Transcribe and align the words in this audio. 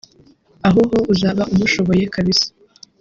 aho 0.67 0.81
ho 0.89 0.97
uzaba 1.13 1.43
umushoboye 1.53 2.03
kabisa 2.13 2.47